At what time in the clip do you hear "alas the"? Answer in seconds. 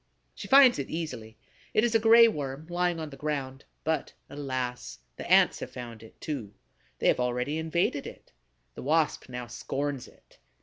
4.31-5.29